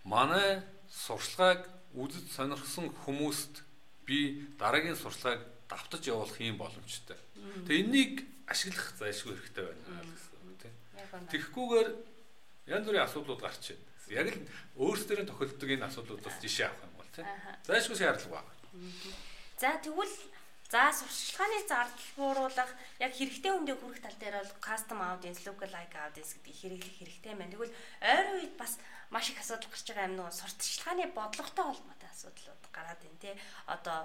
[0.04, 3.62] манай сурчлагыг үзэж сонирхсон хүмүүст
[4.06, 7.16] би дараагийн сурчлагыг давтаж явуулах ийм боломжтой.
[7.66, 8.14] Тэгээ энэнийг
[8.46, 10.74] ашиглах зайлшгүй хэрэгтэй байна гэсэн тийм.
[11.32, 11.88] Тэгэхгүйгээр
[12.68, 13.86] янз бүрийн асуудлууд гарч байна.
[14.12, 14.40] Яг л
[14.76, 17.26] өөрсдөө тохиолддог энэ асуудлуудаас жишээ авах юм бол тийм.
[17.64, 18.54] Зайлшгүй шаардлага байна.
[19.56, 20.16] За тэгвэл
[20.68, 25.94] за сурчлагын зардал бууруулах яг хэрэгтэй хүндээ хүрэх тал дээр бол custom audience, local like
[25.94, 27.52] audience гэдгийг хэрэглэх хэрэгтэй байна.
[27.54, 28.76] Тэгвэл ойр үед бас
[29.10, 33.34] маш их асуудал гарч байгаа юм нөгөө сурталчилгааны бодлоготой холбоотой асуудлууд гараад байна тий.
[33.66, 33.98] Одоо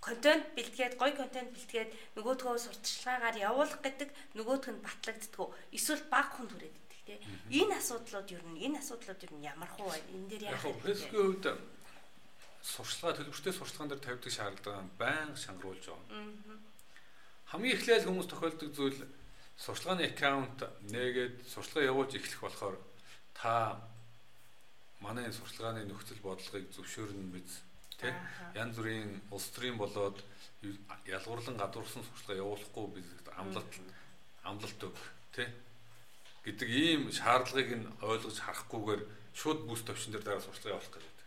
[0.00, 5.46] контент бэлтгээд гоё контент бэлтгээд нөгөөдгөө сурталчилгаагаар явуулах гэдэг нөгөөдг нь батлагддгүү
[5.76, 7.18] эсвэл баг хүн түрээд идэх тий.
[7.60, 10.08] Энэ асуудлууд ер нь энэ асуудлууд ер нь ямар хуу байна?
[10.16, 10.80] Энэ дээр яах вэ?
[10.80, 11.46] Facebook-ийн хувьд
[12.64, 16.56] сурчлага төлөвштэй сурчлаган дээр тавьдаг шаардлага байнга шангруулж байгаа.
[17.50, 19.00] Хамгийн эхлээл хүмүүс тохиолдог зүйл
[19.56, 20.60] сурчлагын аккаунт
[20.92, 22.76] нээгээд сурчлага явуулж эхлэх болохоор
[23.36, 23.80] та
[25.00, 27.60] манай сурчлагын нөхцөл бодлогыг зөвшөөрнө биз
[28.00, 28.12] тий
[28.54, 30.18] янз бүрийн улс төрийн болоод
[31.16, 33.08] ялгуурлан гадуурсан сурчлага явуулахгүй biz
[33.40, 33.72] амлалт
[34.44, 34.98] амлалт өг
[35.36, 35.48] тий
[36.44, 39.02] гэдэг ийм шаардлагыг нь ойлгож харахгүйгээр
[39.40, 41.20] шууд бүс төвшин дээр дараа сурчлага явуулах гэдэг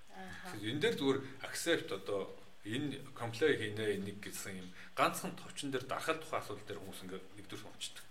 [0.61, 2.29] Энэ дээр зүгээр accept одоо
[2.67, 7.21] энэ comply хийнэ энийг гэсэн юм ганцхан товчон дээр дарахал тухайн асуудал дээр хүмүүс ингээ
[7.37, 8.05] нэгдүгээр унцдаг.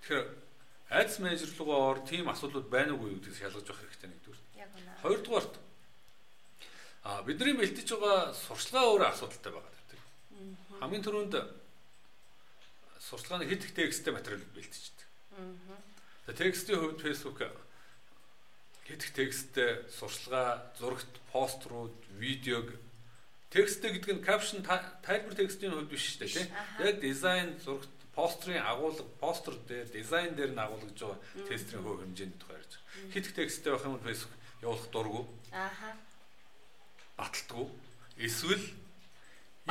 [0.00, 0.24] Тэгэхээр
[0.96, 4.40] айдс менежер руугаа ор тийм асуудлууд байна уугүй гэдгийг шалгаж явах хэрэгтэй нэгдүгээр.
[5.02, 5.54] Хоёрдугаарт
[7.02, 10.00] а бидний бэлтэж байгаа сурчлага өөр асуудалтай байгаа гэдэг.
[10.80, 11.34] Хамгийн түрүүнд
[13.00, 15.08] сурчлагын хэд их тексттэй материал бэлтждэг.
[16.26, 17.40] За текстийн хувьд Facebook
[18.84, 22.76] хэдих тексттэй сурчлагаа, зурагт пострууд, видеог
[23.50, 26.48] тексттэй гэдэг нь caption тайлбар текстийн хувьд биш шүү дээ тийм.
[26.84, 32.38] Яг дизайн, зурагт пострын агуулга, постэр дээр дизайн дээр нь агуулгаж байгаа тестрийн хувь хэмжээний
[32.38, 33.12] тухай ярьж байгаа.
[33.14, 35.24] Хэдих тексттэй байх юм бол Facebook явуулах дурггүй.
[35.52, 35.96] Ааха.
[37.16, 37.68] Баталдаггүй.
[38.16, 38.64] Эсвэл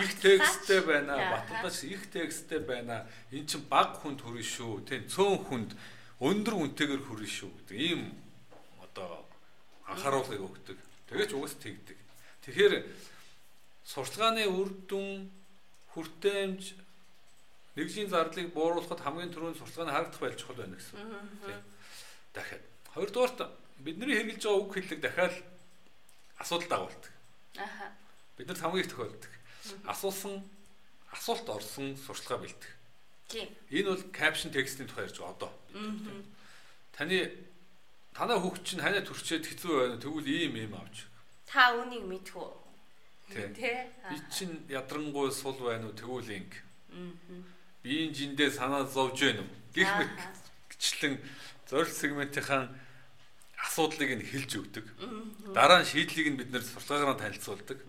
[0.02, 3.08] их тексттэй байна, баталдаж их тексттэй байна.
[3.32, 4.86] Эн чинь баг хүнд хүрэн шүү.
[4.86, 5.72] Тийм цөөн хүнд
[6.20, 8.02] өндөр үнэтэйгээр хүрэн шүү гэдэг ийм
[8.82, 9.26] одоо
[9.88, 10.78] анхааруулгыг өгдөг.
[11.10, 11.98] Тэгэж угаас тэгдэг.
[12.46, 12.74] Тэгэхээр
[13.86, 15.30] сурчлагын үр дүн
[15.94, 16.64] хүртээмж
[17.78, 20.98] нэгжийн зардлыг бууруулахад хамгийн түрүүнд сурчлагын харагдах байж чухал байна гэсэн.
[22.34, 23.40] Дахиад хоёрдугаарт
[23.80, 25.36] бидний хэрэгжилж байгаа үг хэллэг дахиад
[26.38, 27.14] асуудал дагуулдаг.
[27.58, 27.92] Аха.
[28.38, 29.32] Бид нар хамгийн их тохиолддог.
[29.86, 30.44] Асуусан
[31.12, 32.72] асуулт орсон сурчлага бэлдэх.
[33.28, 33.48] Тийм.
[33.70, 35.52] Энэ бол caption текстийн тухай ярьж байгаа одоо.
[36.94, 37.32] Таны
[38.14, 41.06] танаа хүүхд чинь ханаа төрчөөд хэцүү байна тэгвэл ийм ийм авч.
[41.46, 42.48] Та үнийг мэдхүү.
[43.30, 43.54] Тийм.
[44.10, 46.52] Би чинь ядрангуй сул байна уу тэгвэл инг.
[46.90, 47.14] Аа.
[47.84, 49.54] Биеийн жиндээ санаа зовж байна уу?
[49.74, 49.88] Гэх
[50.70, 51.16] мэтчлэн
[51.70, 52.70] зорилт сегментийн
[53.66, 54.86] асуудлыг нь хэлж өгдөг.
[55.52, 57.80] Дараа нь шийдлийг нь бид нэр сурталчаагаар танилцуулдаг.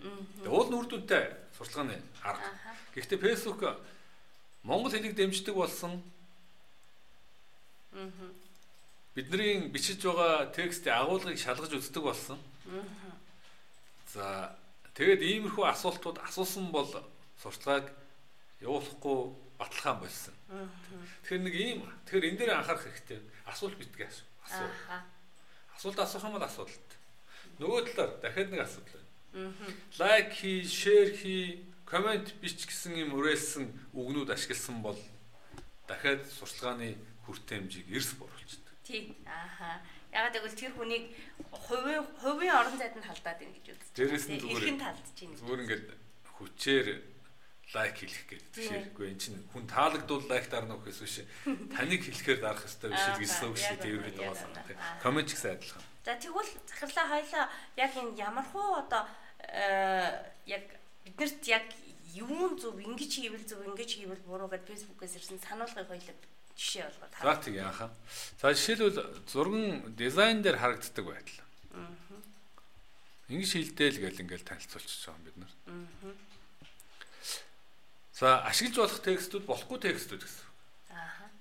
[0.43, 1.25] Тэгээ уул нүрдүнтэй
[1.57, 2.51] сурталчааны арга.
[2.95, 3.61] Гэхдээ Facebook
[4.63, 6.03] Монгол хэлийг дэмждэг болсон
[9.15, 12.39] бидний бичиж байгаа текстийн агуулгыг шалгаж үздэг болсон.
[14.15, 14.55] За
[14.95, 16.87] тэгээд иймэрхүү асуултууд асуусан бол
[17.43, 17.91] сурталгааг
[18.63, 19.19] явуулахгүй
[19.59, 20.35] баталгаан болсон.
[21.25, 23.19] Тэгэхээр нэг ийм тэгэхээр энэ дээр анхаарах хэрэгтэй.
[23.47, 24.27] Асуулт битгий асуу.
[25.81, 26.91] Асуулт асуух юм бол асуудалт.
[27.57, 29.01] Нөгөө талаар дахиад нэг асуудал
[29.33, 29.53] байна.
[29.97, 33.65] Лайк хий, шеэр хий, комент бич гэсэн юм үрээлсэн
[33.97, 35.01] үгнүүд ашигласан бол
[35.89, 39.17] дахиад сурчлагын хүртээмжийг эрс бууруулж Тийм.
[39.25, 39.81] Ааха.
[40.13, 41.05] Ягаад гэвэл тэр хүнийг
[41.49, 43.97] хувийн хувийн орон зайд нь халдаад байна гэж үздэг.
[43.97, 45.39] Дээрээс нь зүгээр ихэн талдж байна.
[45.41, 45.87] Зүгээр ингээд
[46.37, 46.87] хүчээр
[47.75, 51.17] лайк хийх гэдэг жишээгүй эн чинь хүн таалагдвал лайк дарна уу гэсэн биш
[51.71, 55.39] таныг хэлэхээр дарах хэрэгтэй биш гэсэн үг шүү дээ ерөөд байгаа сан тийм коммент ч
[55.39, 55.85] гэсэн адилхан.
[56.03, 57.45] За тэгвэл захирлаа хоёлаа
[57.79, 59.03] яг энэ ямархуу одоо
[59.47, 60.19] э,
[60.51, 60.65] яг
[61.07, 61.67] биднэрт яг
[62.15, 66.17] юун зөв ингэж хийвэл зөв ингэж хийвэл буруу гэдээ фэйсбүүкээс ирсэн сануулгыг хоёлаа
[66.59, 67.35] жишээ болгоод хараа.
[67.39, 67.87] За тийм яаха.
[68.41, 68.99] За жишээлбэл
[69.31, 71.39] зурган дизайн дээр харагддаг байдал.
[71.79, 71.95] Аа.
[73.31, 75.53] Ингэж шилдээл гэл ингээл танилцуулчихж байгаа юм бид нар.
[75.71, 76.30] Аа.
[78.21, 80.49] За ашиглаж болох текстүүд болохгүй текстүүд гэсэн.
[80.93, 81.33] Аа.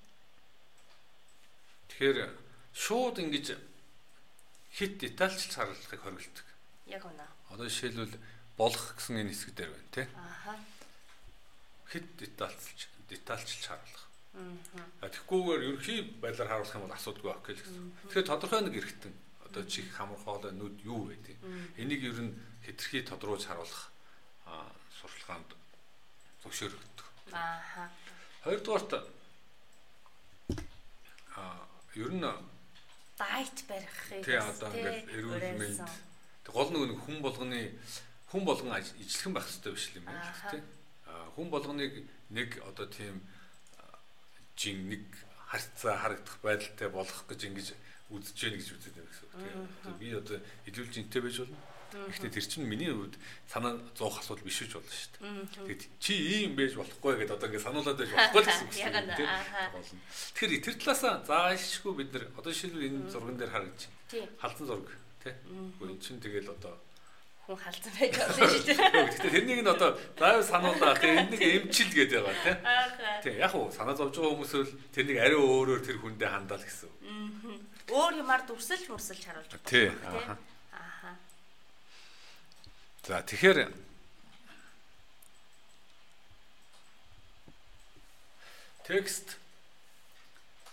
[1.91, 2.31] Тэгэхээр
[2.71, 3.59] шууд ингэж
[4.71, 6.47] хит детальчилж харуулахыг хориглодог.
[6.87, 7.27] Яг үнэ.
[7.51, 8.15] Одоо жишээлбэл
[8.55, 10.07] болох гэсэн энэ хэсэг дээр байна тий.
[10.15, 10.55] Аа.
[11.91, 14.05] Хит детальчилж детальчилж харуулах.
[15.03, 17.91] Тэгэхгүйгээр ерөнхий байдлаар харуулах юм бол асуудгүй ах гэх гэсэн.
[18.07, 19.13] Тэгэхээр тодорхой нэг эргэтэн
[19.51, 21.19] одоо чих хамар хоолой нүд юу вэ?
[21.75, 23.91] Энийг ер нь хэтэрхий тодруулж харуулах
[24.95, 25.58] сурчлаганд
[26.43, 27.07] зөвшөөрөгддөг.
[27.33, 27.89] Аа.
[28.43, 28.91] Хоёрдугаарт
[31.35, 32.25] аа ер нь
[33.19, 35.89] дайт барихыг тий одоо ингээд эрүүл мэнд
[36.47, 37.59] гол нэг хүн болгоны
[38.31, 40.61] хүн болгон ижилхэн байх хэрэгтэй биш юм байна л тий.
[41.05, 41.93] Аа хүн болгоныг
[42.31, 43.19] нэг одоо тийм
[44.55, 45.03] жин нэг
[45.51, 47.67] харьцаа харагдах байдалтай болох гэж ингэж
[48.09, 49.99] үзэж яах гэж үзээд байна гэсэн үг.
[49.99, 51.57] Би одоо илүүл жинтэй байж болно.
[51.89, 53.17] Гэхдээ тэр чинь миний хувьд
[53.49, 55.65] санаа зовх асуудал биш үж болно шүү дээ.
[55.65, 59.29] Тэгэд чи ийм байж болохгүй гэдээ одоо ингэ сануулад байж болохгүй гэсэн үг шүү дээ.
[60.37, 63.81] Тэгэхээр тэр талаасаа заашгүй бид нар одоо жишээлбэл энэ зурган дээр харагдаж
[64.37, 64.89] халдсан зураг
[65.23, 65.35] тийм.
[65.79, 66.73] Үгүй эн чинь тэгэл одоо
[67.49, 68.77] хүн халдсан байж болно шүү дээ.
[69.09, 69.89] Гэхдээ тэрнийг нь одоо.
[70.13, 72.59] Тэгээ энэ нэг эмчил гэдэг байгаа тийм.
[73.25, 76.65] Тийм яг уу санаа зовж байгаа хүмүүс л тэрнийг ариу өөрөөр тэр хүндээ хандаа л
[76.69, 76.93] гэсэн.
[77.89, 79.65] Өөр юмар дүрсэлж мөрсөлж харуулж байгаа.
[79.65, 79.97] Тийм.
[83.09, 83.73] За тэгэхээр
[88.85, 89.33] текст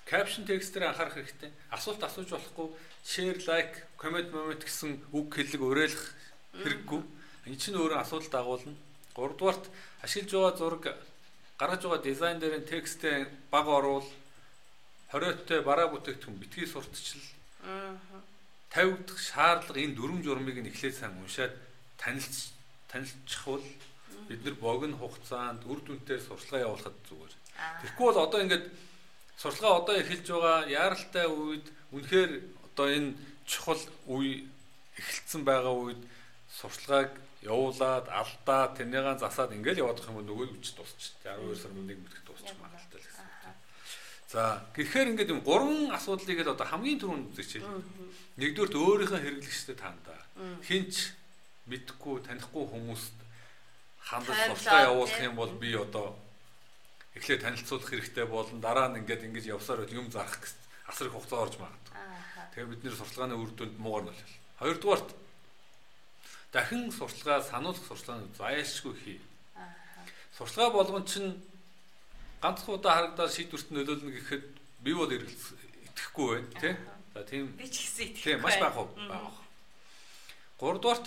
[0.05, 1.49] caption текстээр анхаарах хэрэгтэй.
[1.72, 2.68] Асуулт асууж болохгүй
[3.09, 6.12] share like comment moment гэсэн үг хэллэг уриалах
[6.61, 7.01] хэрэггүй.
[7.49, 8.77] Энэ чинь өөрөө асуудал дагуулна.
[9.16, 9.72] Гуравдугаарт
[10.05, 10.85] ашиглаж байгаа зураг
[11.57, 14.05] гаргаж байгаа дизайн дээр нь текстээ баг оруул
[15.09, 17.25] 20-т бараа бүтээгдэхүүн битгий сурталчил
[18.68, 21.57] тавигдах шаардлага энэ дүрм журмыг нь эхлээд сайн уншаад
[21.98, 22.52] танилж
[22.88, 23.64] танилцчихвал
[24.28, 27.35] бид нар богино хугацаанд үр дүнтэй сурчлагаа явуулахад зүгээр.
[27.82, 28.66] Тэгэхгүй бол одоо ингээд
[29.38, 32.32] сурчлагаа одоо эхэлж байгаа яаралтай үед үнэхээр
[32.72, 33.14] одоо энэ
[33.46, 34.48] чухал үе
[34.98, 36.02] эхэлсэн байгаа үед
[36.50, 37.14] сурчлагыг
[37.46, 41.14] явуулаад алдаа тэрнийгээ засаад ингээл явах юм нөгөө үуч дуусчих.
[41.22, 43.26] 12 сар нэг мэдэх дуусчих магадaltaй л гэсэн.
[44.26, 47.62] За гэхээр ингээд юм гурван асуудлыг л одоо хамгийн түрүүнд үзчихээ.
[48.42, 50.20] Нэгдүгürt өөрийнхөө хэрэглэгчтэй таандаа.
[50.66, 51.14] Хинч
[51.66, 53.16] мэдхгүй танихгүй хүмүүст
[54.07, 56.14] хандаж суртаа явуулах юм бол би одоо
[57.14, 61.42] эхлээд танилцуулах хэрэгтэй болон дараа нь ингээд ингэж явсаар юм зарах гэсэн асар их хугацаа
[61.42, 61.94] орж магадгүй.
[62.55, 64.37] Тэгээ бид нэр сурталгааны үр дүнд муугар нөлөөлөл.
[64.62, 65.11] Хоёрдугаарт
[66.52, 69.20] дахин сурталгаа сануулгах сурталгааны зайлшгүй хий.
[70.38, 71.35] Сурталгаа болгон чинь
[72.40, 74.44] ганцхан удаа харагдаад шийдвэрт нөлөөлнө гэхэд
[74.85, 76.74] би бол итгэхгүй байна тий.
[77.14, 78.22] За тийм би ч гэсэн итгэхгүй.
[78.22, 79.31] Тийм маш бага бага.
[80.61, 81.07] Гуравдугаарт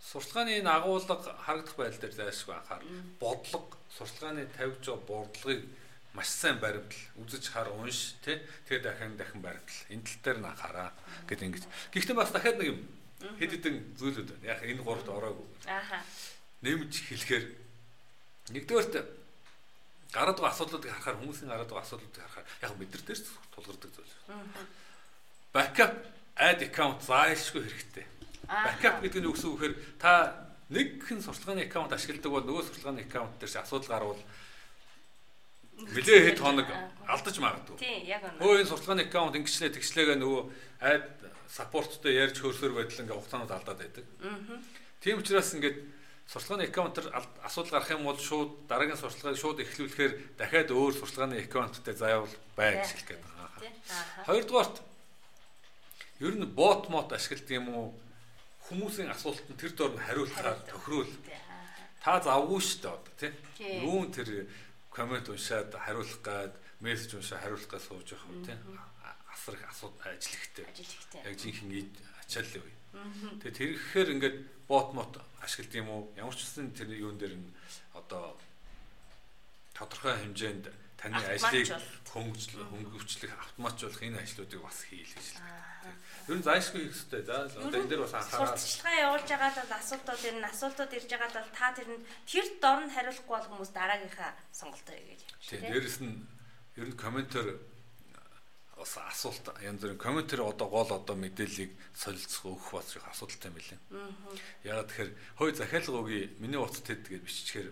[0.00, 2.82] сурталгааны энэ агуулга харагдах байдал дээр зайлшгүй анхаар
[3.20, 5.62] бодлого сурталгааны тавьж байгаа бодлогыг
[6.14, 10.50] маш сайн баримтал үзэж хар унш тий тэгээ дахин дахин баримтал энэ тал дээр нь
[10.50, 10.90] анхаараа
[11.28, 11.64] гэдэг ингэж.
[11.94, 12.80] Гэхдээ бас дахиад нэг юм
[13.38, 14.50] хэд хэдэн зүйлүүд байна.
[14.50, 15.46] Яг энэ гуравт ороогүй.
[15.68, 16.00] Ааха.
[16.64, 17.44] Нэмж хэлэхээр
[18.56, 18.94] нэгдүгээрт
[20.10, 24.14] гараад байгаа асуудлуудыг харахаар хүмүүсийн гараад байгаа асуудлуудыг харахаар яг бид нар дээрс тулгардаг зүйл.
[25.54, 25.94] Backup
[26.34, 28.06] add account заашгүй хэрэгтэй.
[28.50, 30.12] Backup гэдэг нь юу гэсэн үг вэхээр та
[30.74, 34.22] нэг хэн сурталгааны аккаунт ашигладаг бол нөгөө сурталгааны аккаунт дээр асуудал гарвал
[35.80, 36.68] Билээ хэд хоног
[37.08, 37.76] алдаж магадгүй.
[37.80, 38.44] Тийм, яг үнэ.
[38.44, 40.42] Өө энэ сурталгааны аккаунт ингэчлээ тэгчлээгээ нөгөө
[40.84, 41.08] айд
[41.48, 44.04] саппорттой ярьж хөрсөр байдал ингээ хугацаанд алдаад байдаг.
[44.20, 44.60] Аа.
[45.00, 45.78] Тийм учраас ингээд
[46.28, 47.08] сурталгааны аккаунтер
[47.42, 52.76] асуудал гарах юм бол шууд дараагийн сурталгааг шууд эхлүүлэхээр дахиад өөр сурталгааны аккаунттай заавал бай
[52.76, 53.48] гэж хэлэх гээд байгаа.
[54.28, 54.76] Хоёрдугаарт
[56.20, 57.88] ер нь бот мод ашигладаг юм уу
[58.70, 61.10] хүмүүсийн асуултанд тэр дор нь хариулахаар тохируул.
[61.98, 63.32] Та завгүй шүү дээ одоо тий.
[63.82, 64.46] Юун тэр
[64.94, 68.56] коммент уншаад хариулах гад мессеж уншаад хариулах гад сууж явах юм тий.
[69.26, 70.66] Асар их асуудал ажил ихтэй.
[71.26, 71.82] Яг жинхэнэ
[72.22, 72.74] ачаал үе.
[73.42, 74.36] Тэгээ тэр ихээр ингээд
[74.70, 76.02] бот мот ашигладаг юм уу?
[76.14, 77.50] Ямар ч үсэн тэр юун дээр нь
[77.94, 78.38] одоо
[79.74, 81.66] тодорхой хэмжээнд таны ажлыг
[82.12, 85.96] хөнгөвчлөх, автоматжуулах энэ ажлуудыг бас хийл гэж байна.
[86.28, 87.22] Ер нь заашгүй хийх хэрэгтэй.
[87.24, 88.52] За одоо энэ дээр бас анхаарал.
[88.52, 92.80] Сурталчилгаа явуулж байгаа бол асуултууд ирнэ, асуултууд ирж байгаа бол та тэр нь тэр дор
[92.84, 95.44] нь хариулахгүй бол хүмүүс дараагийнхаа сонголтоо хийгээд явж.
[95.48, 95.60] Тийм.
[95.72, 96.14] Дээрэс нь
[96.76, 97.48] ер нь комментэр
[98.80, 103.56] бас асуулт янз бүрийн комментэр одоо гол одоо мэдээллийг солилцох өгөх бас их асуудалтай юм
[103.56, 103.80] билээ.
[104.64, 107.68] Ягаад тэгэхээр хой захиалга өгье миний утас тэд гэж биччихээр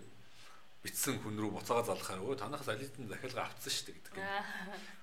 [0.89, 4.17] бичсэн хүн рүү буцаага залгахаар өө танахаас алитэн захиалга авцсан шүү дээ гэдэг.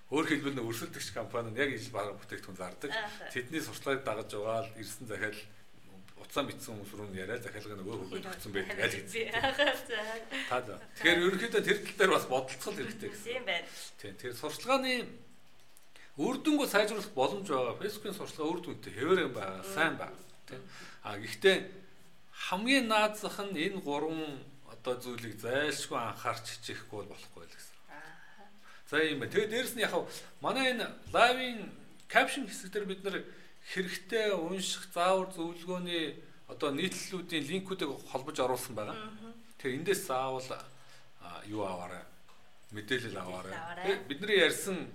[0.10, 2.89] Өөр хэлбэл нөө өрсөлдөгч компани нь яг ижил бараг бүтээгдэхүүн зардаг.
[3.30, 5.38] Тэдний сурталчилгааг дагаж яваал ирсэн захиал
[6.21, 9.30] утсаа бичсэн хүмүүс рүү яриа захиалга нөгөө хөгөөд өгсөн байдаг аль гэсэн.
[10.50, 13.30] Та тэгэхээр ерөнхийдөө тэр тал дээр бас бодолцол хэрэгтэй гэсэн.
[13.30, 13.67] Тийм байна.
[14.02, 14.93] Тийм тэр сурталчилгааны
[16.15, 17.80] үр дүнгөө сайжруулах боломж байгаа.
[17.82, 20.63] Facebook-ийн сурчлага үр дүнтэй хэвээр юм байгаа, сайн байгаа тийм.
[21.04, 21.58] А гэхдээ
[22.50, 24.39] хамгийн наазах нь энэ гурван
[24.86, 27.76] одоо зүйлийг зайлшгүй анхаарч хичээхгүй бол болохгүй л гэсэн.
[28.86, 29.34] За юм байна.
[29.34, 29.98] Тэгээд дээрэс нь яг
[30.45, 31.74] манай энэ лайвын
[32.06, 33.26] caption хэсэг дээр бид нар
[33.74, 36.21] хэрэгтэй унших заавар зөвлөгөөний
[36.54, 38.93] одоо нийтлэлүүдийн линкүүдийг холбож оруулсан байгаа.
[39.58, 40.45] Тэгэхээр эндээс заавал
[41.50, 42.06] юу аваарай?
[42.78, 44.06] Мэдээлэл аваарай.
[44.06, 44.86] Бидний ярьсан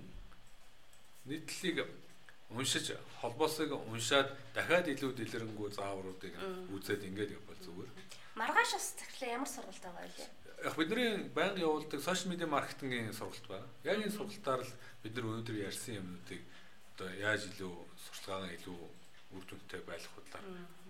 [1.27, 1.83] нийтлэлийг
[2.55, 6.31] уншиж холбоосыг уншаад дахиад илүү дэлгэрэнгүй заавруудыг
[6.71, 8.00] үзээд ингээд явбал зүгээр.
[8.35, 10.25] Маргааш бас тэгэхээр ямар сургалт байгаа вэ?
[10.63, 13.67] Яг бидний байнга явуулдаг сошиал медиа маркетингийн сургалт байна.
[13.83, 16.41] Яг энэ сургалтаар л бид нар өнөөдөр ярьсан юмнуудыг
[16.95, 17.73] одоо яаж илүү
[18.07, 18.79] сурталчилгаагаа илүү
[19.35, 20.45] үр дүнтэй байлгах бодлоор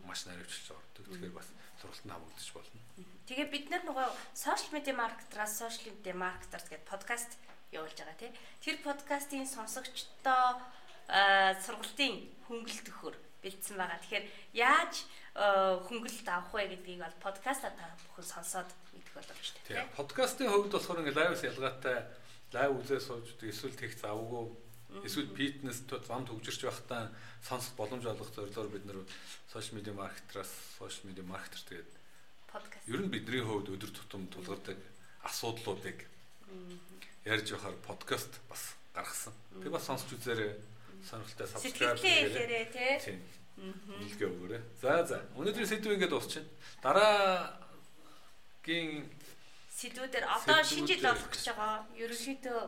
[0.06, 1.06] маш наривчлж ордог.
[1.10, 1.50] Тэгэхээр бас
[1.82, 2.80] сургалтанд хамрагдаж болно.
[3.26, 7.32] Тэгээ бид нар нөгөө сошиал медиа маркетраас сошиал медиа маркетарс гэдэг подкаст
[7.72, 8.32] явуулж байгаа тий.
[8.62, 10.62] Тэр подкастын сонсогчдоо
[11.10, 12.14] сургалтын
[12.50, 14.00] хөнгөлөлт өгөхөр бэлдсэн байгаа.
[14.04, 14.94] Тэгэхээр яаж
[15.36, 19.80] хөнгөлөлт авах вэ гэдгийг бол подкастаа та бүхэн сонсоод мэдэх боломж шүү дээ.
[19.80, 19.96] Тийм.
[19.96, 21.98] Подкастын хувьд болохоор ингээ лайвс ялгаатай
[22.52, 24.52] лайв үзээ сууж эсвэл тех завгүй
[25.08, 27.16] эсвэл фитнес зам төгжирч байхдаа
[27.48, 29.00] сонсох боломж олгох зорилгоор бид нэр
[29.48, 31.92] сошиал медиа маркетраас сошиал медиа маркетер тэгээд
[32.52, 32.84] подкаст.
[32.92, 34.76] Ер нь бидний хувьд өдөр тутам тулгардаг
[35.24, 36.04] асуудлуудыг
[37.24, 39.34] ярьж байхаар подкаст бас гаргасан.
[39.64, 40.60] Тэг бас сонсч үзээрэй.
[41.08, 42.66] Сонирхолтой subscribe хийгээрэй
[43.00, 43.16] тий.
[43.62, 44.62] Илгээ өгөөрэй.
[44.82, 45.22] За за.
[45.38, 46.50] Өнөөдрийн сэдв ингээд дуусчихна.
[46.82, 47.62] Дараагийн
[49.70, 51.86] сэдвүүдээр одоо шинэ жил болох гэж байгаа.
[51.94, 52.60] Ерөнхийдөө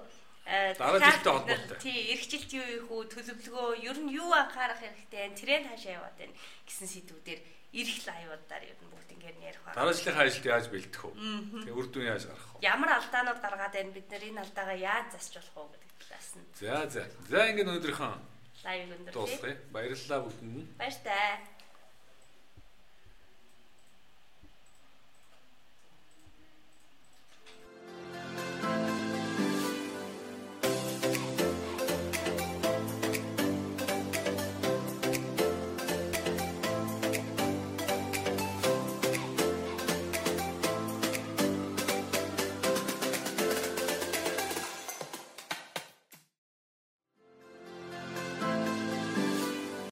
[0.78, 1.78] дараа жилтэй холбоотой.
[1.80, 6.16] Тий, эх жилд юу ийх үү, төлөвлөгөө, ер нь юу анхаарах хэрэгтэй, тренд хаашаа яваад
[6.20, 6.36] байна
[6.68, 7.42] гэсэн сэдвүүдээр
[7.74, 9.78] ирэх лайвуудаар ер нь бүгд ингээд ярих байна.
[9.80, 11.16] Дараа жилийн ажилд яаж бэлдэх вэ?
[11.64, 12.60] Тэгээ үр дүн яаж гарах вэ?
[12.60, 13.96] Ямар алдаанууд гаргаад байна?
[13.96, 16.46] Бид нар энэ алдаагаа яаж засч болох вэ гэдэг талаас нь.
[16.60, 17.04] За за.
[17.32, 18.14] За ингээд өнөөдрийнхөө
[18.64, 19.14] лайв өндөрлөе.
[19.14, 19.56] Дуусгая.
[19.76, 20.78] Баярлалаа бүгдэнд.
[20.80, 21.53] Баяр таа.